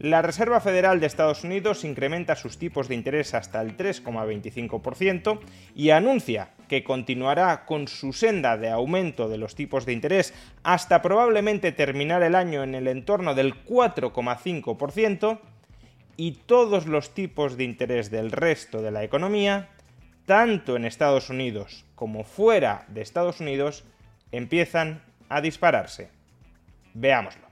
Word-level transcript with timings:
La 0.00 0.22
Reserva 0.22 0.60
Federal 0.60 0.98
de 0.98 1.06
Estados 1.06 1.44
Unidos 1.44 1.84
incrementa 1.84 2.34
sus 2.34 2.56
tipos 2.56 2.88
de 2.88 2.94
interés 2.94 3.34
hasta 3.34 3.60
el 3.60 3.76
3,25% 3.76 5.40
y 5.74 5.90
anuncia 5.90 6.54
que 6.68 6.82
continuará 6.82 7.66
con 7.66 7.86
su 7.86 8.14
senda 8.14 8.56
de 8.56 8.70
aumento 8.70 9.28
de 9.28 9.36
los 9.36 9.54
tipos 9.54 9.84
de 9.84 9.92
interés 9.92 10.32
hasta 10.62 11.02
probablemente 11.02 11.70
terminar 11.72 12.22
el 12.22 12.34
año 12.34 12.62
en 12.62 12.74
el 12.74 12.88
entorno 12.88 13.34
del 13.34 13.62
4,5% 13.66 15.38
y 16.16 16.32
todos 16.46 16.86
los 16.86 17.12
tipos 17.12 17.58
de 17.58 17.64
interés 17.64 18.10
del 18.10 18.32
resto 18.32 18.80
de 18.80 18.92
la 18.92 19.04
economía, 19.04 19.68
tanto 20.24 20.76
en 20.76 20.86
Estados 20.86 21.28
Unidos 21.28 21.84
como 21.94 22.24
fuera 22.24 22.86
de 22.88 23.02
Estados 23.02 23.40
Unidos, 23.40 23.84
empiezan 24.32 25.02
a 25.28 25.42
dispararse. 25.42 26.08
Veámoslo. 26.94 27.49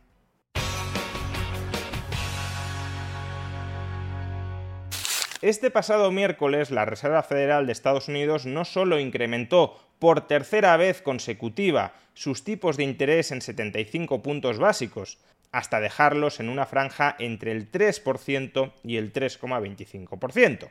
Este 5.41 5.71
pasado 5.71 6.11
miércoles 6.11 6.73
la 6.73 6.85
Reserva 6.85 7.23
Federal 7.23 7.67
de 7.67 7.73
Estados 7.73 8.09
Unidos 8.09 8.45
no 8.45 8.65
solo 8.65 8.99
incrementó 8.99 9.79
por 10.01 10.27
tercera 10.27 10.77
vez 10.77 11.01
consecutiva 11.01 11.93
sus 12.13 12.43
tipos 12.43 12.77
de 12.77 12.83
interés 12.83 13.31
en 13.31 13.41
75 13.41 14.21
puntos 14.21 14.59
básicos, 14.59 15.19
hasta 15.53 15.79
dejarlos 15.79 16.41
en 16.41 16.49
una 16.49 16.67
franja 16.67 17.15
entre 17.21 17.53
el 17.53 17.71
3% 17.71 18.73
y 18.83 18.97
el 18.97 19.13
3,25%, 19.13 20.71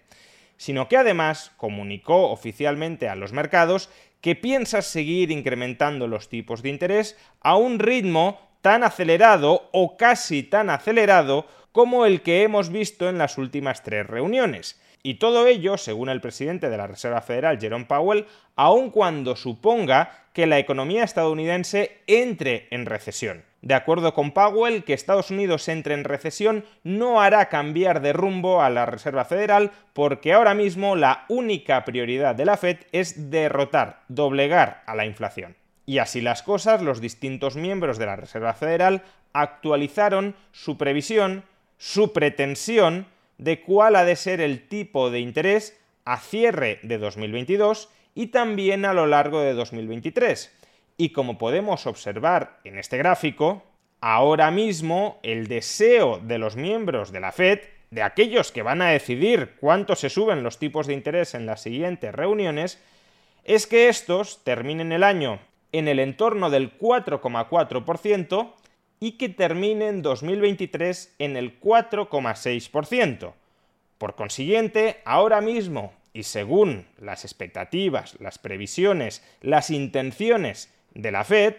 sino 0.57 0.89
que 0.89 0.97
además 0.97 1.53
comunicó 1.55 2.29
oficialmente 2.29 3.07
a 3.07 3.15
los 3.15 3.31
mercados 3.31 3.89
que 4.19 4.35
piensa 4.35 4.81
seguir 4.81 5.31
incrementando 5.31 6.09
los 6.09 6.27
tipos 6.27 6.61
de 6.61 6.69
interés 6.69 7.17
a 7.39 7.55
un 7.55 7.79
ritmo 7.79 8.37
tan 8.61 8.83
acelerado 8.83 9.69
o 9.71 9.95
casi 9.95 10.43
tan 10.43 10.69
acelerado 10.69 11.47
como 11.77 12.07
el 12.07 12.23
que 12.23 12.41
hemos 12.41 12.71
visto 12.71 13.07
en 13.07 13.19
las 13.19 13.37
últimas 13.37 13.83
tres 13.83 14.07
reuniones. 14.07 14.81
Y 15.03 15.19
todo 15.19 15.45
ello, 15.45 15.77
según 15.77 16.09
el 16.09 16.21
presidente 16.21 16.71
de 16.71 16.77
la 16.77 16.87
Reserva 16.87 17.21
Federal, 17.21 17.59
Jerome 17.59 17.85
Powell, 17.85 18.25
aun 18.55 18.89
cuando 18.89 19.35
suponga 19.35 20.25
que 20.33 20.47
la 20.47 20.57
economía 20.57 21.03
estadounidense 21.03 21.99
entre 22.07 22.67
en 22.71 22.87
recesión. 22.87 23.43
De 23.61 23.75
acuerdo 23.75 24.15
con 24.15 24.31
Powell, 24.31 24.85
que 24.85 24.95
Estados 24.95 25.29
Unidos 25.29 25.67
entre 25.67 25.93
en 25.93 26.03
recesión 26.03 26.65
no 26.83 27.21
hará 27.21 27.47
cambiar 27.47 28.01
de 28.01 28.11
rumbo 28.11 28.63
a 28.63 28.71
la 28.71 28.87
Reserva 28.87 29.23
Federal 29.23 29.69
porque 29.93 30.33
ahora 30.33 30.55
mismo 30.55 30.95
la 30.95 31.25
única 31.29 31.85
prioridad 31.85 32.33
de 32.33 32.45
la 32.45 32.57
Fed 32.57 32.77
es 32.91 33.29
derrotar, 33.29 34.01
doblegar 34.07 34.81
a 34.87 34.95
la 34.95 35.05
inflación. 35.05 35.55
Y 35.85 35.99
así 35.99 36.21
las 36.21 36.41
cosas, 36.41 36.81
los 36.81 37.01
distintos 37.01 37.55
miembros 37.55 37.99
de 37.99 38.07
la 38.07 38.15
Reserva 38.15 38.55
Federal 38.55 39.03
actualizaron 39.31 40.35
su 40.51 40.79
previsión 40.79 41.43
su 41.77 42.13
pretensión 42.13 43.07
de 43.37 43.61
cuál 43.61 43.95
ha 43.95 44.03
de 44.03 44.15
ser 44.15 44.41
el 44.41 44.67
tipo 44.67 45.11
de 45.11 45.19
interés 45.19 45.79
a 46.05 46.19
cierre 46.19 46.79
de 46.83 46.97
2022 46.97 47.89
y 48.15 48.27
también 48.27 48.85
a 48.85 48.93
lo 48.93 49.05
largo 49.05 49.41
de 49.41 49.53
2023. 49.53 50.53
Y 50.97 51.09
como 51.09 51.37
podemos 51.37 51.85
observar 51.85 52.59
en 52.63 52.79
este 52.79 52.97
gráfico, 52.97 53.63
ahora 54.01 54.49
mismo 54.49 55.19
el 55.21 55.47
deseo 55.47 56.19
de 56.19 56.39
los 56.39 56.55
miembros 56.55 57.11
de 57.11 57.19
la 57.19 57.31
Fed, 57.31 57.59
de 57.91 58.01
aquellos 58.01 58.51
que 58.51 58.63
van 58.63 58.81
a 58.81 58.89
decidir 58.89 59.55
cuánto 59.59 59.95
se 59.95 60.09
suben 60.09 60.43
los 60.43 60.57
tipos 60.57 60.87
de 60.87 60.93
interés 60.93 61.35
en 61.35 61.45
las 61.45 61.61
siguientes 61.61 62.13
reuniones, 62.13 62.81
es 63.43 63.67
que 63.67 63.87
estos 63.87 64.43
terminen 64.43 64.91
el 64.91 65.03
año 65.03 65.39
en 65.71 65.87
el 65.87 65.99
entorno 65.99 66.49
del 66.49 66.77
4,4% 66.77 68.53
y 68.99 69.13
que 69.13 69.29
termine 69.29 69.87
en 69.87 70.01
2023 70.01 71.15
en 71.19 71.37
el 71.37 71.59
4,6%. 71.59 73.33
Por 73.97 74.15
consiguiente, 74.15 75.01
ahora 75.05 75.41
mismo, 75.41 75.93
y 76.13 76.23
según 76.23 76.87
las 76.99 77.25
expectativas, 77.25 78.15
las 78.19 78.37
previsiones, 78.39 79.23
las 79.41 79.69
intenciones 79.69 80.73
de 80.93 81.11
la 81.11 81.23
Fed, 81.23 81.55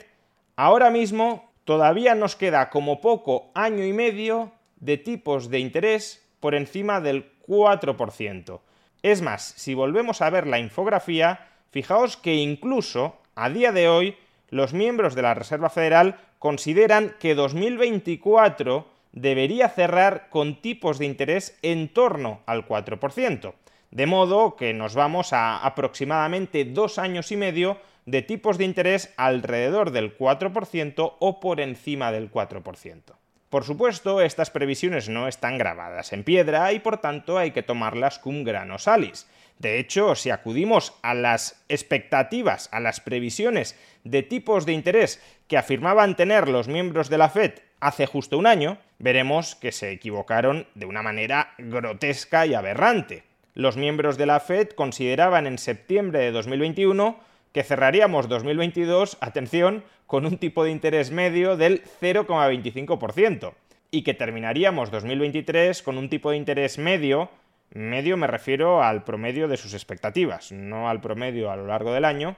ahora 0.56 0.90
mismo 0.90 1.50
todavía 1.64 2.14
nos 2.14 2.34
queda 2.34 2.70
como 2.70 3.00
poco 3.00 3.50
año 3.54 3.84
y 3.84 3.92
medio 3.92 4.52
de 4.80 4.96
tipos 4.96 5.50
de 5.50 5.58
interés 5.58 6.26
por 6.40 6.54
encima 6.54 7.00
del 7.00 7.30
4%. 7.46 8.60
Es 9.02 9.22
más, 9.22 9.42
si 9.56 9.74
volvemos 9.74 10.22
a 10.22 10.30
ver 10.30 10.46
la 10.46 10.58
infografía, 10.58 11.48
fijaos 11.70 12.16
que 12.16 12.34
incluso 12.34 13.16
a 13.34 13.50
día 13.50 13.72
de 13.72 13.88
hoy 13.88 14.16
los 14.50 14.72
miembros 14.72 15.14
de 15.14 15.22
la 15.22 15.34
Reserva 15.34 15.70
Federal 15.70 16.16
consideran 16.38 17.14
que 17.18 17.34
2024 17.34 18.86
debería 19.12 19.68
cerrar 19.68 20.28
con 20.30 20.60
tipos 20.60 20.98
de 20.98 21.06
interés 21.06 21.58
en 21.62 21.88
torno 21.88 22.40
al 22.46 22.66
4%, 22.66 23.54
de 23.90 24.06
modo 24.06 24.56
que 24.56 24.74
nos 24.74 24.94
vamos 24.94 25.32
a 25.32 25.58
aproximadamente 25.58 26.64
dos 26.64 26.98
años 26.98 27.32
y 27.32 27.36
medio 27.36 27.78
de 28.06 28.22
tipos 28.22 28.56
de 28.56 28.64
interés 28.64 29.12
alrededor 29.16 29.90
del 29.90 30.16
4% 30.16 31.16
o 31.18 31.40
por 31.40 31.60
encima 31.60 32.10
del 32.12 32.30
4%. 32.30 33.02
Por 33.50 33.64
supuesto, 33.64 34.20
estas 34.20 34.50
previsiones 34.50 35.08
no 35.08 35.26
están 35.26 35.56
grabadas 35.56 36.12
en 36.12 36.22
piedra 36.22 36.72
y 36.72 36.80
por 36.80 36.98
tanto 36.98 37.38
hay 37.38 37.50
que 37.50 37.62
tomarlas 37.62 38.18
cum 38.18 38.44
grano 38.44 38.78
salis. 38.78 39.26
De 39.58 39.78
hecho, 39.78 40.14
si 40.14 40.30
acudimos 40.30 40.94
a 41.02 41.14
las 41.14 41.64
expectativas, 41.68 42.68
a 42.72 42.80
las 42.80 43.00
previsiones 43.00 43.76
de 44.04 44.22
tipos 44.22 44.66
de 44.66 44.72
interés 44.72 45.20
que 45.48 45.58
afirmaban 45.58 46.16
tener 46.16 46.48
los 46.48 46.68
miembros 46.68 47.08
de 47.10 47.18
la 47.18 47.28
Fed 47.28 47.54
hace 47.80 48.06
justo 48.06 48.38
un 48.38 48.46
año, 48.46 48.78
veremos 48.98 49.54
que 49.56 49.72
se 49.72 49.90
equivocaron 49.90 50.66
de 50.74 50.86
una 50.86 51.02
manera 51.02 51.54
grotesca 51.58 52.46
y 52.46 52.54
aberrante. 52.54 53.24
Los 53.54 53.76
miembros 53.76 54.16
de 54.16 54.26
la 54.26 54.40
Fed 54.40 54.70
consideraban 54.70 55.46
en 55.46 55.58
septiembre 55.58 56.20
de 56.20 56.30
2021 56.30 57.18
que 57.52 57.64
cerraríamos 57.64 58.28
2022, 58.28 59.16
atención, 59.20 59.84
con 60.06 60.26
un 60.26 60.38
tipo 60.38 60.64
de 60.64 60.70
interés 60.70 61.10
medio 61.10 61.56
del 61.56 61.82
0,25% 62.00 63.54
y 63.90 64.02
que 64.02 64.14
terminaríamos 64.14 64.90
2023 64.90 65.82
con 65.82 65.98
un 65.98 66.08
tipo 66.08 66.30
de 66.30 66.36
interés 66.36 66.78
medio 66.78 67.30
Medio 67.70 68.16
me 68.16 68.26
refiero 68.26 68.82
al 68.82 69.04
promedio 69.04 69.46
de 69.48 69.56
sus 69.56 69.74
expectativas, 69.74 70.52
no 70.52 70.88
al 70.88 71.00
promedio 71.00 71.50
a 71.50 71.56
lo 71.56 71.66
largo 71.66 71.92
del 71.92 72.04
año, 72.04 72.36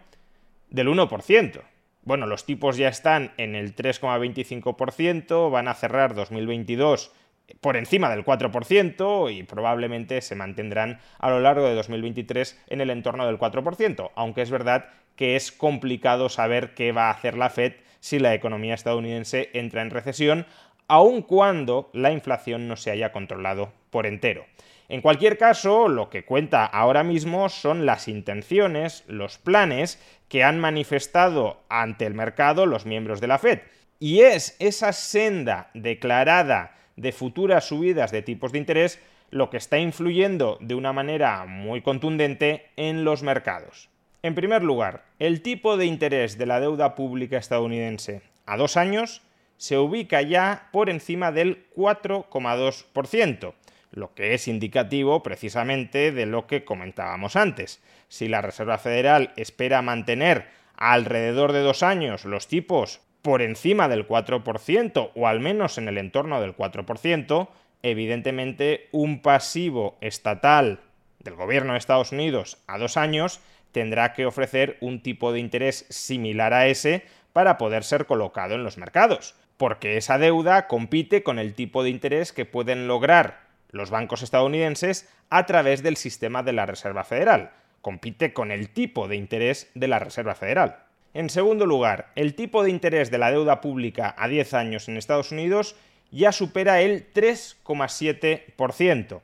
del 0.70 0.88
1%. 0.88 1.62
Bueno, 2.02 2.26
los 2.26 2.46
tipos 2.46 2.76
ya 2.76 2.88
están 2.88 3.32
en 3.36 3.54
el 3.54 3.76
3,25%, 3.76 5.50
van 5.50 5.68
a 5.68 5.74
cerrar 5.74 6.14
2022 6.14 7.12
por 7.60 7.76
encima 7.76 8.10
del 8.10 8.24
4% 8.24 9.32
y 9.32 9.42
probablemente 9.42 10.20
se 10.20 10.34
mantendrán 10.34 11.00
a 11.18 11.30
lo 11.30 11.40
largo 11.40 11.66
de 11.66 11.74
2023 11.74 12.60
en 12.68 12.80
el 12.80 12.90
entorno 12.90 13.26
del 13.26 13.38
4%, 13.38 14.10
aunque 14.14 14.42
es 14.42 14.50
verdad 14.50 14.90
que 15.16 15.36
es 15.36 15.52
complicado 15.52 16.28
saber 16.28 16.74
qué 16.74 16.92
va 16.92 17.08
a 17.08 17.12
hacer 17.12 17.36
la 17.36 17.50
Fed 17.50 17.74
si 18.00 18.18
la 18.18 18.34
economía 18.34 18.74
estadounidense 18.74 19.50
entra 19.52 19.82
en 19.82 19.90
recesión, 19.90 20.46
aun 20.88 21.22
cuando 21.22 21.90
la 21.92 22.12
inflación 22.12 22.66
no 22.66 22.76
se 22.76 22.90
haya 22.90 23.12
controlado 23.12 23.72
por 23.90 24.06
entero. 24.06 24.46
En 24.90 25.02
cualquier 25.02 25.38
caso, 25.38 25.88
lo 25.88 26.10
que 26.10 26.24
cuenta 26.24 26.64
ahora 26.64 27.04
mismo 27.04 27.48
son 27.48 27.86
las 27.86 28.08
intenciones, 28.08 29.04
los 29.06 29.38
planes 29.38 30.02
que 30.26 30.42
han 30.42 30.58
manifestado 30.58 31.62
ante 31.68 32.06
el 32.06 32.14
mercado 32.14 32.66
los 32.66 32.86
miembros 32.86 33.20
de 33.20 33.28
la 33.28 33.38
Fed. 33.38 33.60
Y 34.00 34.22
es 34.22 34.56
esa 34.58 34.92
senda 34.92 35.70
declarada 35.74 36.74
de 36.96 37.12
futuras 37.12 37.66
subidas 37.66 38.10
de 38.10 38.22
tipos 38.22 38.50
de 38.50 38.58
interés 38.58 39.00
lo 39.30 39.48
que 39.48 39.58
está 39.58 39.78
influyendo 39.78 40.58
de 40.60 40.74
una 40.74 40.92
manera 40.92 41.46
muy 41.46 41.82
contundente 41.82 42.66
en 42.74 43.04
los 43.04 43.22
mercados. 43.22 43.90
En 44.24 44.34
primer 44.34 44.64
lugar, 44.64 45.04
el 45.20 45.40
tipo 45.40 45.76
de 45.76 45.86
interés 45.86 46.36
de 46.36 46.46
la 46.46 46.58
deuda 46.58 46.96
pública 46.96 47.38
estadounidense 47.38 48.22
a 48.44 48.56
dos 48.56 48.76
años 48.76 49.22
se 49.56 49.78
ubica 49.78 50.20
ya 50.20 50.68
por 50.72 50.90
encima 50.90 51.30
del 51.30 51.64
4,2% 51.76 53.54
lo 53.90 54.14
que 54.14 54.34
es 54.34 54.48
indicativo 54.48 55.22
precisamente 55.22 56.12
de 56.12 56.26
lo 56.26 56.46
que 56.46 56.64
comentábamos 56.64 57.36
antes. 57.36 57.82
Si 58.08 58.28
la 58.28 58.40
Reserva 58.40 58.78
Federal 58.78 59.32
espera 59.36 59.82
mantener 59.82 60.48
alrededor 60.76 61.52
de 61.52 61.60
dos 61.60 61.82
años 61.82 62.24
los 62.24 62.48
tipos 62.48 63.00
por 63.22 63.42
encima 63.42 63.88
del 63.88 64.06
4% 64.06 65.10
o 65.14 65.26
al 65.26 65.40
menos 65.40 65.78
en 65.78 65.88
el 65.88 65.98
entorno 65.98 66.40
del 66.40 66.56
4%, 66.56 67.48
evidentemente 67.82 68.88
un 68.92 69.20
pasivo 69.20 69.98
estatal 70.00 70.80
del 71.18 71.34
gobierno 71.34 71.72
de 71.72 71.78
Estados 71.78 72.12
Unidos 72.12 72.58
a 72.66 72.78
dos 72.78 72.96
años 72.96 73.40
tendrá 73.72 74.12
que 74.14 74.26
ofrecer 74.26 74.78
un 74.80 75.02
tipo 75.02 75.32
de 75.32 75.40
interés 75.40 75.86
similar 75.90 76.54
a 76.54 76.66
ese 76.66 77.04
para 77.32 77.58
poder 77.58 77.84
ser 77.84 78.06
colocado 78.06 78.54
en 78.54 78.64
los 78.64 78.78
mercados, 78.78 79.34
porque 79.56 79.96
esa 79.96 80.18
deuda 80.18 80.66
compite 80.66 81.22
con 81.22 81.38
el 81.38 81.54
tipo 81.54 81.82
de 81.82 81.90
interés 81.90 82.32
que 82.32 82.46
pueden 82.46 82.88
lograr 82.88 83.49
los 83.70 83.90
bancos 83.90 84.22
estadounidenses 84.22 85.08
a 85.28 85.46
través 85.46 85.82
del 85.82 85.96
sistema 85.96 86.42
de 86.42 86.52
la 86.52 86.66
Reserva 86.66 87.04
Federal, 87.04 87.52
compite 87.80 88.32
con 88.32 88.50
el 88.50 88.70
tipo 88.70 89.08
de 89.08 89.16
interés 89.16 89.70
de 89.74 89.88
la 89.88 89.98
Reserva 89.98 90.34
Federal. 90.34 90.84
En 91.12 91.28
segundo 91.28 91.66
lugar, 91.66 92.12
el 92.14 92.34
tipo 92.34 92.62
de 92.62 92.70
interés 92.70 93.10
de 93.10 93.18
la 93.18 93.32
deuda 93.32 93.60
pública 93.60 94.14
a 94.16 94.28
10 94.28 94.54
años 94.54 94.88
en 94.88 94.96
Estados 94.96 95.32
Unidos 95.32 95.74
ya 96.12 96.32
supera 96.32 96.80
el 96.82 97.12
3,7%. 97.12 99.20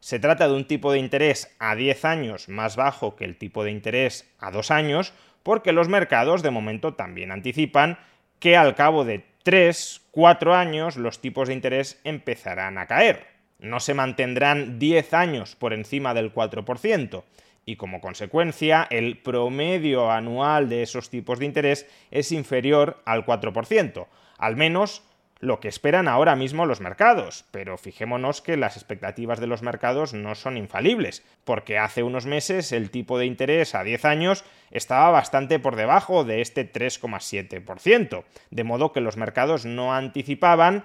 Se 0.00 0.18
trata 0.18 0.48
de 0.48 0.54
un 0.54 0.66
tipo 0.66 0.90
de 0.92 0.98
interés 0.98 1.54
a 1.58 1.74
10 1.74 2.04
años 2.04 2.48
más 2.48 2.76
bajo 2.76 3.16
que 3.16 3.24
el 3.24 3.36
tipo 3.36 3.64
de 3.64 3.72
interés 3.72 4.30
a 4.38 4.50
2 4.50 4.70
años, 4.70 5.12
porque 5.42 5.72
los 5.72 5.88
mercados 5.88 6.42
de 6.42 6.50
momento 6.50 6.94
también 6.94 7.32
anticipan 7.32 7.98
que 8.38 8.56
al 8.56 8.74
cabo 8.74 9.04
de 9.04 9.24
3, 9.42 10.02
4 10.10 10.54
años 10.54 10.96
los 10.96 11.20
tipos 11.20 11.48
de 11.48 11.54
interés 11.54 12.00
empezarán 12.04 12.78
a 12.78 12.86
caer. 12.86 13.37
No 13.58 13.80
se 13.80 13.94
mantendrán 13.94 14.78
10 14.78 15.14
años 15.14 15.56
por 15.56 15.72
encima 15.72 16.14
del 16.14 16.32
4%, 16.32 17.24
y 17.68 17.76
como 17.76 18.00
consecuencia 18.00 18.86
el 18.88 19.18
promedio 19.18 20.10
anual 20.10 20.70
de 20.70 20.82
esos 20.82 21.10
tipos 21.10 21.38
de 21.38 21.44
interés 21.44 21.86
es 22.10 22.32
inferior 22.32 23.02
al 23.04 23.26
4%, 23.26 24.06
al 24.38 24.56
menos 24.56 25.02
lo 25.40 25.60
que 25.60 25.68
esperan 25.68 26.08
ahora 26.08 26.34
mismo 26.34 26.66
los 26.66 26.80
mercados, 26.80 27.44
pero 27.50 27.76
fijémonos 27.78 28.40
que 28.40 28.56
las 28.56 28.76
expectativas 28.76 29.38
de 29.38 29.46
los 29.46 29.62
mercados 29.62 30.14
no 30.14 30.34
son 30.34 30.56
infalibles, 30.56 31.24
porque 31.44 31.78
hace 31.78 32.02
unos 32.02 32.26
meses 32.26 32.72
el 32.72 32.90
tipo 32.90 33.18
de 33.18 33.26
interés 33.26 33.74
a 33.74 33.84
10 33.84 34.04
años 34.04 34.44
estaba 34.70 35.10
bastante 35.10 35.58
por 35.58 35.76
debajo 35.76 36.24
de 36.24 36.40
este 36.40 36.70
3,7%, 36.72 38.24
de 38.50 38.64
modo 38.64 38.92
que 38.92 39.00
los 39.00 39.16
mercados 39.16 39.64
no 39.64 39.94
anticipaban 39.94 40.84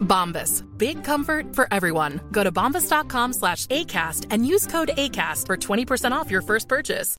Bombas. 0.00 0.64
Big 0.78 1.02
comfort 1.02 1.54
for 1.54 1.66
everyone. 1.72 2.20
Go 2.30 2.44
to 2.44 2.52
bombas.com 2.52 3.32
slash 3.32 3.66
ACAST 3.66 4.26
and 4.30 4.46
use 4.46 4.66
code 4.66 4.90
ACAST 4.96 5.46
for 5.46 5.56
20% 5.56 6.12
off 6.12 6.30
your 6.30 6.42
first 6.42 6.68
purchase. 6.68 7.16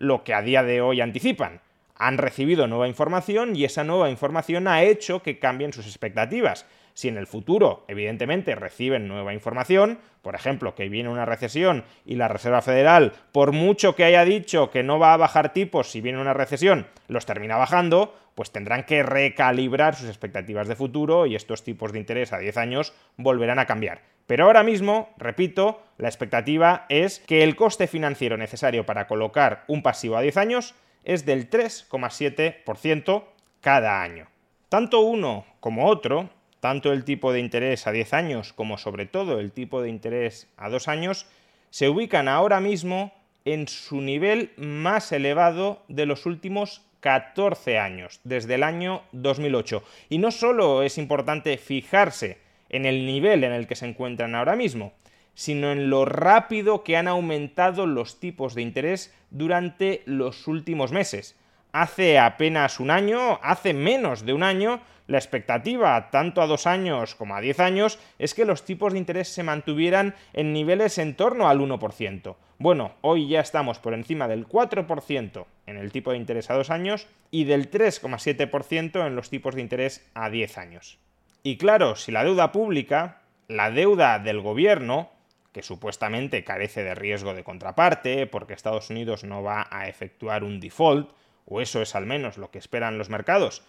Lo 0.00 0.22
que 0.22 0.32
a 0.32 0.42
día 0.42 0.62
de 0.62 0.80
hoy 0.80 1.00
anticipan. 1.00 1.60
Han 1.98 2.16
recibido 2.16 2.66
nueva 2.66 2.88
información 2.88 3.56
y 3.56 3.64
esa 3.64 3.84
nueva 3.84 4.08
información 4.08 4.68
ha 4.68 4.82
hecho 4.82 5.22
que 5.22 5.38
cambien 5.38 5.72
sus 5.72 5.86
expectativas. 5.86 6.64
Si 6.94 7.08
en 7.08 7.16
el 7.16 7.26
futuro, 7.26 7.84
evidentemente, 7.86 8.54
reciben 8.54 9.06
nueva 9.06 9.34
información, 9.34 9.98
por 10.22 10.34
ejemplo, 10.34 10.74
que 10.74 10.88
viene 10.88 11.08
una 11.08 11.26
recesión 11.26 11.84
y 12.04 12.16
la 12.16 12.26
Reserva 12.26 12.62
Federal, 12.62 13.12
por 13.30 13.52
mucho 13.52 13.94
que 13.94 14.04
haya 14.04 14.24
dicho 14.24 14.70
que 14.70 14.82
no 14.82 14.98
va 14.98 15.12
a 15.12 15.16
bajar 15.16 15.52
tipos 15.52 15.90
si 15.90 16.00
viene 16.00 16.20
una 16.20 16.34
recesión, 16.34 16.88
los 17.06 17.24
termina 17.24 17.56
bajando, 17.56 18.16
pues 18.34 18.52
tendrán 18.52 18.84
que 18.84 19.02
recalibrar 19.02 19.94
sus 19.94 20.08
expectativas 20.08 20.68
de 20.68 20.76
futuro 20.76 21.26
y 21.26 21.34
estos 21.34 21.64
tipos 21.64 21.92
de 21.92 21.98
interés 21.98 22.32
a 22.32 22.38
10 22.38 22.56
años 22.56 22.94
volverán 23.16 23.58
a 23.58 23.66
cambiar. 23.66 24.02
Pero 24.26 24.44
ahora 24.44 24.62
mismo, 24.62 25.14
repito, 25.18 25.82
la 25.96 26.08
expectativa 26.08 26.86
es 26.88 27.18
que 27.18 27.42
el 27.42 27.56
coste 27.56 27.86
financiero 27.86 28.36
necesario 28.36 28.84
para 28.86 29.06
colocar 29.06 29.64
un 29.66 29.82
pasivo 29.82 30.16
a 30.16 30.20
10 30.20 30.36
años 30.36 30.74
es 31.08 31.24
del 31.24 31.50
3,7% 31.50 33.24
cada 33.62 34.02
año. 34.02 34.28
Tanto 34.68 35.00
uno 35.00 35.46
como 35.58 35.86
otro, 35.86 36.28
tanto 36.60 36.92
el 36.92 37.04
tipo 37.04 37.32
de 37.32 37.40
interés 37.40 37.86
a 37.86 37.92
10 37.92 38.12
años 38.12 38.52
como 38.52 38.76
sobre 38.76 39.06
todo 39.06 39.40
el 39.40 39.50
tipo 39.50 39.80
de 39.80 39.88
interés 39.88 40.48
a 40.58 40.68
2 40.68 40.86
años, 40.86 41.26
se 41.70 41.88
ubican 41.88 42.28
ahora 42.28 42.60
mismo 42.60 43.12
en 43.46 43.68
su 43.68 44.02
nivel 44.02 44.52
más 44.58 45.10
elevado 45.10 45.82
de 45.88 46.04
los 46.04 46.26
últimos 46.26 46.82
14 47.00 47.78
años, 47.78 48.20
desde 48.24 48.56
el 48.56 48.62
año 48.62 49.02
2008. 49.12 49.82
Y 50.10 50.18
no 50.18 50.30
solo 50.30 50.82
es 50.82 50.98
importante 50.98 51.56
fijarse 51.56 52.36
en 52.68 52.84
el 52.84 53.06
nivel 53.06 53.44
en 53.44 53.52
el 53.52 53.66
que 53.66 53.76
se 53.76 53.86
encuentran 53.86 54.34
ahora 54.34 54.56
mismo, 54.56 54.92
sino 55.38 55.70
en 55.70 55.88
lo 55.88 56.04
rápido 56.04 56.82
que 56.82 56.96
han 56.96 57.06
aumentado 57.06 57.86
los 57.86 58.18
tipos 58.18 58.56
de 58.56 58.62
interés 58.62 59.14
durante 59.30 60.02
los 60.04 60.48
últimos 60.48 60.90
meses. 60.90 61.38
Hace 61.70 62.18
apenas 62.18 62.80
un 62.80 62.90
año, 62.90 63.38
hace 63.40 63.72
menos 63.72 64.26
de 64.26 64.32
un 64.32 64.42
año, 64.42 64.80
la 65.06 65.16
expectativa, 65.16 66.10
tanto 66.10 66.42
a 66.42 66.48
dos 66.48 66.66
años 66.66 67.14
como 67.14 67.36
a 67.36 67.40
diez 67.40 67.60
años, 67.60 68.00
es 68.18 68.34
que 68.34 68.44
los 68.44 68.64
tipos 68.64 68.92
de 68.92 68.98
interés 68.98 69.28
se 69.28 69.44
mantuvieran 69.44 70.16
en 70.32 70.52
niveles 70.52 70.98
en 70.98 71.14
torno 71.14 71.48
al 71.48 71.60
1%. 71.60 72.34
Bueno, 72.58 72.94
hoy 73.02 73.28
ya 73.28 73.38
estamos 73.38 73.78
por 73.78 73.94
encima 73.94 74.26
del 74.26 74.48
4% 74.48 75.46
en 75.66 75.76
el 75.76 75.92
tipo 75.92 76.10
de 76.10 76.16
interés 76.16 76.50
a 76.50 76.54
dos 76.54 76.70
años 76.70 77.06
y 77.30 77.44
del 77.44 77.70
3,7% 77.70 79.06
en 79.06 79.14
los 79.14 79.30
tipos 79.30 79.54
de 79.54 79.60
interés 79.60 80.04
a 80.14 80.30
10 80.30 80.58
años. 80.58 80.98
Y 81.44 81.58
claro, 81.58 81.94
si 81.94 82.10
la 82.10 82.24
deuda 82.24 82.50
pública, 82.50 83.20
la 83.46 83.70
deuda 83.70 84.18
del 84.18 84.40
gobierno, 84.40 85.12
que 85.52 85.62
supuestamente 85.62 86.44
carece 86.44 86.84
de 86.84 86.94
riesgo 86.94 87.34
de 87.34 87.44
contraparte, 87.44 88.26
porque 88.26 88.54
Estados 88.54 88.90
Unidos 88.90 89.24
no 89.24 89.42
va 89.42 89.66
a 89.70 89.88
efectuar 89.88 90.44
un 90.44 90.60
default, 90.60 91.10
o 91.46 91.60
eso 91.60 91.80
es 91.82 91.94
al 91.94 92.06
menos 92.06 92.38
lo 92.38 92.50
que 92.50 92.58
esperan 92.58 92.98
los 92.98 93.08
mercados, 93.08 93.62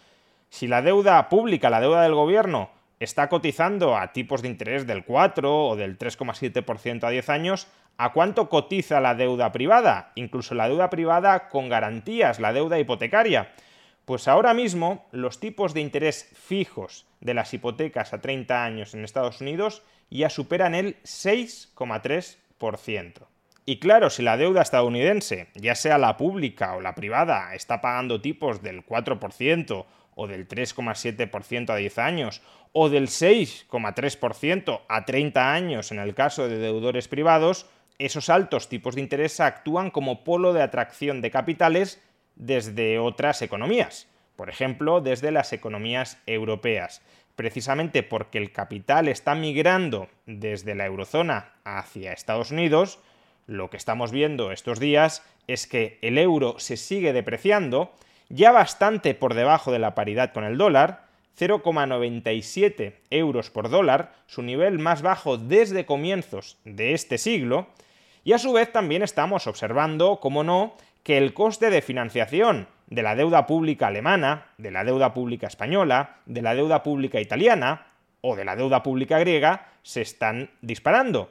si 0.50 0.67
la 0.67 0.81
deuda 0.81 1.29
pública, 1.29 1.69
la 1.69 1.79
deuda 1.79 2.01
del 2.01 2.15
gobierno, 2.15 2.71
está 3.00 3.29
cotizando 3.29 3.95
a 3.95 4.12
tipos 4.12 4.41
de 4.41 4.50
interés 4.50 4.86
del 4.88 5.05
4 5.05 5.67
o 5.67 5.75
del 5.75 5.98
3,7% 5.98 7.03
a 7.03 7.09
10 7.09 7.29
años, 7.29 7.67
¿a 7.98 8.12
cuánto 8.12 8.50
cotiza 8.50 9.00
la 9.00 9.15
deuda 9.15 9.51
privada? 9.51 10.12
Incluso 10.15 10.55
la 10.55 10.67
deuda 10.67 10.89
privada 10.89 11.50
con 11.50 11.69
garantías, 11.69 12.39
la 12.39 12.51
deuda 12.51 12.79
hipotecaria. 12.79 13.51
Pues 14.09 14.27
ahora 14.27 14.53
mismo 14.55 15.05
los 15.11 15.39
tipos 15.39 15.75
de 15.75 15.81
interés 15.81 16.31
fijos 16.33 17.05
de 17.21 17.35
las 17.35 17.53
hipotecas 17.53 18.11
a 18.11 18.21
30 18.21 18.63
años 18.63 18.95
en 18.95 19.03
Estados 19.03 19.39
Unidos 19.39 19.83
ya 20.09 20.31
superan 20.31 20.73
el 20.73 20.99
6,3%. 21.03 23.27
Y 23.67 23.77
claro, 23.77 24.09
si 24.09 24.23
la 24.23 24.35
deuda 24.35 24.63
estadounidense, 24.63 25.49
ya 25.53 25.75
sea 25.75 25.99
la 25.99 26.17
pública 26.17 26.75
o 26.75 26.81
la 26.81 26.95
privada, 26.95 27.53
está 27.53 27.81
pagando 27.81 28.19
tipos 28.19 28.63
del 28.63 28.83
4% 28.83 29.85
o 30.15 30.27
del 30.27 30.47
3,7% 30.47 31.69
a 31.69 31.75
10 31.75 31.99
años, 31.99 32.41
o 32.71 32.89
del 32.89 33.09
6,3% 33.09 34.81
a 34.89 35.05
30 35.05 35.53
años 35.53 35.91
en 35.91 35.99
el 35.99 36.15
caso 36.15 36.47
de 36.47 36.57
deudores 36.57 37.07
privados, 37.07 37.67
esos 37.99 38.31
altos 38.31 38.69
tipos 38.69 38.95
de 38.95 39.01
interés 39.01 39.39
actúan 39.39 39.91
como 39.91 40.23
polo 40.23 40.53
de 40.53 40.63
atracción 40.63 41.21
de 41.21 41.29
capitales 41.29 42.01
desde 42.39 42.98
otras 42.98 43.43
economías, 43.43 44.08
por 44.36 44.50
ejemplo, 44.50 45.01
desde 45.01 45.29
las 45.29 45.53
economías 45.53 46.17
europeas. 46.25 47.03
Precisamente 47.36 48.01
porque 48.01 48.39
el 48.39 48.51
capital 48.51 49.08
está 49.08 49.36
migrando 49.36 50.08
desde 50.25 50.74
la 50.74 50.88
eurozona 50.88 51.53
hacia 51.63 52.13
Estados 52.13 52.50
Unidos, 52.51 53.00
lo 53.46 53.69
que 53.69 53.77
estamos 53.77 54.12
viendo 54.12 54.51
estos 54.51 54.79
días 54.79 55.24
es 55.48 55.67
que 55.67 55.98
el 56.01 56.17
euro 56.17 56.55
se 56.60 56.77
sigue 56.77 57.13
depreciando, 57.13 57.91
ya 58.29 58.51
bastante 58.51 59.15
por 59.15 59.34
debajo 59.34 59.72
de 59.72 59.79
la 59.79 59.96
paridad 59.96 60.34
con 60.34 60.43
el 60.43 60.58
dólar, 60.58 61.08
0,97 61.39 62.96
euros 63.10 63.50
por 63.50 63.69
dólar, 63.69 64.13
su 64.27 64.41
nivel 64.41 64.77
más 64.77 65.01
bajo 65.01 65.38
desde 65.38 65.86
comienzos 65.86 66.58
de 66.63 66.93
este 66.93 67.17
siglo, 67.17 67.67
y 68.24 68.34
a 68.34 68.38
su 68.38 68.53
vez 68.53 68.72
también 68.72 69.01
estamos 69.01 69.48
observando, 69.48 70.19
como 70.19 70.43
no, 70.43 70.75
que 71.03 71.18
el 71.18 71.34
coste 71.34 71.70
de 71.70 71.82
financiación 71.82 72.68
de 72.88 73.03
la 73.03 73.15
deuda 73.15 73.46
pública 73.46 73.88
alemana, 73.88 74.48
de 74.58 74.72
la 74.72 74.84
deuda 74.84 75.13
pública 75.13 75.48
española, 75.48 76.18
de 76.25 76.41
la 76.41 76.56
deuda 76.56 76.84
pública 76.84 77.20
italiana 77.20 77.88
o 78.22 78.36
de 78.36 78.46
la 78.46 78.56
deuda 78.56 78.84
pública 78.84 79.20
griega 79.20 79.68
se 79.84 80.01
están 80.01 80.50
disparando 80.62 81.29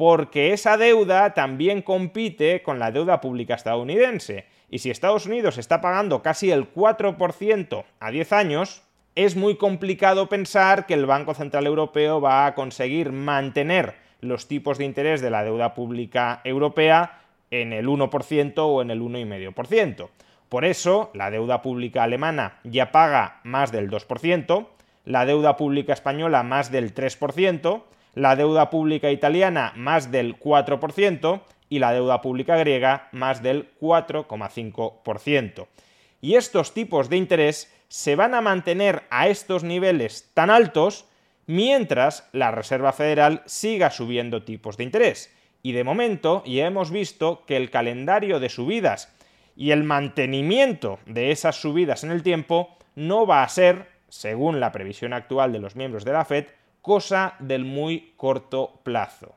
porque 0.00 0.54
esa 0.54 0.78
deuda 0.78 1.34
también 1.34 1.82
compite 1.82 2.62
con 2.62 2.78
la 2.78 2.90
deuda 2.90 3.20
pública 3.20 3.54
estadounidense. 3.54 4.46
Y 4.70 4.78
si 4.78 4.90
Estados 4.90 5.26
Unidos 5.26 5.58
está 5.58 5.82
pagando 5.82 6.22
casi 6.22 6.50
el 6.50 6.72
4% 6.72 7.84
a 8.00 8.10
10 8.10 8.32
años, 8.32 8.82
es 9.14 9.36
muy 9.36 9.58
complicado 9.58 10.30
pensar 10.30 10.86
que 10.86 10.94
el 10.94 11.04
Banco 11.04 11.34
Central 11.34 11.66
Europeo 11.66 12.18
va 12.18 12.46
a 12.46 12.54
conseguir 12.54 13.12
mantener 13.12 13.96
los 14.22 14.48
tipos 14.48 14.78
de 14.78 14.86
interés 14.86 15.20
de 15.20 15.28
la 15.28 15.44
deuda 15.44 15.74
pública 15.74 16.40
europea 16.44 17.20
en 17.50 17.72
el 17.72 17.86
1% 17.88 18.54
o 18.58 18.82
en 18.82 18.90
el 18.90 19.00
1,5%. 19.00 20.08
Por 20.48 20.64
eso, 20.64 21.10
la 21.14 21.30
deuda 21.30 21.62
pública 21.62 22.02
alemana 22.02 22.58
ya 22.64 22.90
paga 22.92 23.40
más 23.44 23.70
del 23.72 23.88
2%, 23.88 24.66
la 25.04 25.24
deuda 25.24 25.56
pública 25.56 25.92
española 25.92 26.42
más 26.42 26.70
del 26.72 26.94
3%, 26.94 27.82
la 28.14 28.36
deuda 28.36 28.70
pública 28.70 29.10
italiana 29.10 29.72
más 29.76 30.10
del 30.10 30.38
4% 30.38 31.40
y 31.68 31.78
la 31.78 31.92
deuda 31.92 32.20
pública 32.20 32.56
griega 32.56 33.08
más 33.12 33.42
del 33.42 33.68
4,5%. 33.80 35.66
Y 36.20 36.34
estos 36.34 36.74
tipos 36.74 37.08
de 37.08 37.16
interés 37.16 37.72
se 37.88 38.16
van 38.16 38.34
a 38.34 38.40
mantener 38.40 39.04
a 39.10 39.28
estos 39.28 39.64
niveles 39.64 40.30
tan 40.34 40.50
altos 40.50 41.06
mientras 41.46 42.28
la 42.32 42.50
Reserva 42.50 42.92
Federal 42.92 43.42
siga 43.46 43.90
subiendo 43.90 44.42
tipos 44.42 44.76
de 44.76 44.84
interés. 44.84 45.34
Y 45.62 45.72
de 45.72 45.84
momento 45.84 46.42
ya 46.44 46.66
hemos 46.66 46.90
visto 46.90 47.44
que 47.46 47.56
el 47.56 47.70
calendario 47.70 48.40
de 48.40 48.48
subidas 48.48 49.14
y 49.56 49.72
el 49.72 49.84
mantenimiento 49.84 50.98
de 51.06 51.32
esas 51.32 51.56
subidas 51.56 52.04
en 52.04 52.10
el 52.10 52.22
tiempo 52.22 52.76
no 52.94 53.26
va 53.26 53.42
a 53.42 53.48
ser, 53.48 53.88
según 54.08 54.60
la 54.60 54.72
previsión 54.72 55.12
actual 55.12 55.52
de 55.52 55.58
los 55.58 55.76
miembros 55.76 56.04
de 56.04 56.12
la 56.12 56.24
Fed, 56.24 56.46
cosa 56.82 57.34
del 57.38 57.64
muy 57.64 58.14
corto 58.16 58.80
plazo. 58.82 59.34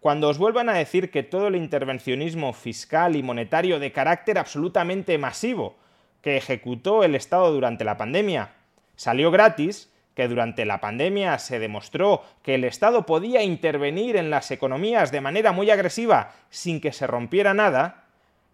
Cuando 0.00 0.28
os 0.28 0.38
vuelvan 0.38 0.68
a 0.68 0.74
decir 0.74 1.10
que 1.10 1.22
todo 1.22 1.46
el 1.46 1.56
intervencionismo 1.56 2.52
fiscal 2.52 3.14
y 3.14 3.22
monetario 3.22 3.78
de 3.78 3.92
carácter 3.92 4.36
absolutamente 4.36 5.16
masivo 5.16 5.76
que 6.22 6.36
ejecutó 6.36 7.04
el 7.04 7.14
Estado 7.14 7.52
durante 7.52 7.84
la 7.84 7.96
pandemia 7.96 8.50
salió 8.96 9.30
gratis, 9.30 9.91
que 10.14 10.28
durante 10.28 10.64
la 10.64 10.80
pandemia 10.80 11.38
se 11.38 11.58
demostró 11.58 12.22
que 12.42 12.54
el 12.54 12.64
Estado 12.64 13.06
podía 13.06 13.42
intervenir 13.42 14.16
en 14.16 14.30
las 14.30 14.50
economías 14.50 15.10
de 15.10 15.20
manera 15.20 15.52
muy 15.52 15.70
agresiva 15.70 16.32
sin 16.50 16.80
que 16.80 16.92
se 16.92 17.06
rompiera 17.06 17.54
nada, 17.54 18.04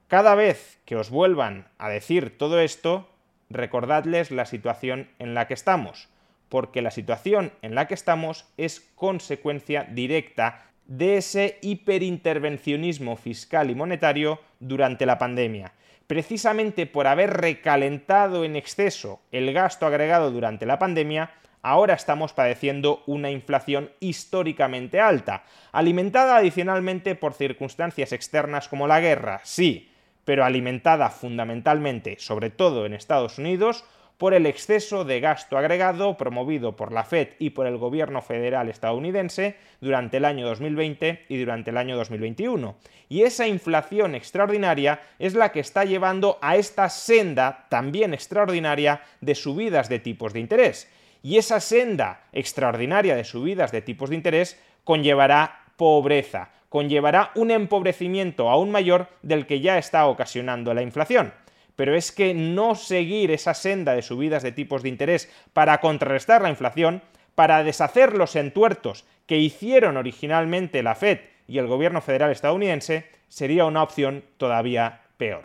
cada 0.06 0.34
vez 0.34 0.78
que 0.84 0.96
os 0.96 1.10
vuelvan 1.10 1.68
a 1.78 1.88
decir 1.88 2.38
todo 2.38 2.60
esto, 2.60 3.08
recordadles 3.50 4.30
la 4.30 4.46
situación 4.46 5.08
en 5.18 5.34
la 5.34 5.46
que 5.46 5.54
estamos 5.54 6.08
porque 6.48 6.82
la 6.82 6.90
situación 6.90 7.52
en 7.62 7.74
la 7.74 7.86
que 7.86 7.94
estamos 7.94 8.46
es 8.56 8.80
consecuencia 8.94 9.84
directa 9.84 10.64
de 10.86 11.18
ese 11.18 11.58
hiperintervencionismo 11.60 13.16
fiscal 13.16 13.70
y 13.70 13.74
monetario 13.74 14.40
durante 14.58 15.04
la 15.04 15.18
pandemia. 15.18 15.72
Precisamente 16.06 16.86
por 16.86 17.06
haber 17.06 17.34
recalentado 17.34 18.44
en 18.44 18.56
exceso 18.56 19.20
el 19.30 19.52
gasto 19.52 19.86
agregado 19.86 20.30
durante 20.30 20.64
la 20.64 20.78
pandemia, 20.78 21.30
ahora 21.62 21.94
estamos 21.94 22.32
padeciendo 22.32 23.02
una 23.06 23.30
inflación 23.30 23.90
históricamente 24.00 25.00
alta, 25.00 25.44
alimentada 25.72 26.36
adicionalmente 26.36 27.14
por 27.14 27.34
circunstancias 27.34 28.12
externas 28.12 28.68
como 28.68 28.86
la 28.86 29.00
guerra, 29.00 29.40
sí, 29.44 29.90
pero 30.24 30.44
alimentada 30.44 31.10
fundamentalmente, 31.10 32.16
sobre 32.18 32.50
todo 32.50 32.86
en 32.86 32.94
Estados 32.94 33.38
Unidos, 33.38 33.84
por 34.18 34.34
el 34.34 34.46
exceso 34.46 35.04
de 35.04 35.20
gasto 35.20 35.56
agregado 35.56 36.16
promovido 36.16 36.74
por 36.74 36.92
la 36.92 37.04
Fed 37.04 37.28
y 37.38 37.50
por 37.50 37.68
el 37.68 37.78
gobierno 37.78 38.20
federal 38.20 38.68
estadounidense 38.68 39.56
durante 39.80 40.16
el 40.16 40.24
año 40.24 40.44
2020 40.46 41.26
y 41.28 41.38
durante 41.38 41.70
el 41.70 41.76
año 41.76 41.96
2021. 41.96 42.76
Y 43.08 43.22
esa 43.22 43.46
inflación 43.46 44.16
extraordinaria 44.16 45.00
es 45.20 45.34
la 45.34 45.52
que 45.52 45.60
está 45.60 45.84
llevando 45.84 46.36
a 46.42 46.56
esta 46.56 46.90
senda 46.90 47.66
también 47.70 48.12
extraordinaria 48.12 49.02
de 49.20 49.36
subidas 49.36 49.88
de 49.88 50.00
tipos 50.00 50.32
de 50.32 50.40
interés. 50.40 50.90
Y 51.22 51.38
esa 51.38 51.60
senda 51.60 52.24
extraordinaria 52.32 53.16
de 53.16 53.24
subidas 53.24 53.72
de 53.72 53.82
tipos 53.82 54.10
de 54.10 54.16
interés 54.16 54.60
conllevará 54.84 55.64
pobreza, 55.76 56.50
conllevará 56.68 57.30
un 57.34 57.50
empobrecimiento 57.50 58.50
aún 58.50 58.70
mayor 58.70 59.08
del 59.22 59.46
que 59.46 59.60
ya 59.60 59.78
está 59.78 60.06
ocasionando 60.06 60.74
la 60.74 60.82
inflación 60.82 61.32
pero 61.78 61.94
es 61.94 62.10
que 62.10 62.34
no 62.34 62.74
seguir 62.74 63.30
esa 63.30 63.54
senda 63.54 63.94
de 63.94 64.02
subidas 64.02 64.42
de 64.42 64.50
tipos 64.50 64.82
de 64.82 64.88
interés 64.88 65.32
para 65.52 65.80
contrarrestar 65.80 66.42
la 66.42 66.48
inflación, 66.48 67.02
para 67.36 67.62
deshacer 67.62 68.14
los 68.14 68.34
entuertos 68.34 69.04
que 69.26 69.38
hicieron 69.38 69.96
originalmente 69.96 70.82
la 70.82 70.96
Fed 70.96 71.20
y 71.46 71.58
el 71.58 71.68
gobierno 71.68 72.00
federal 72.00 72.32
estadounidense, 72.32 73.06
sería 73.28 73.64
una 73.64 73.84
opción 73.84 74.24
todavía 74.38 75.02
peor. 75.18 75.44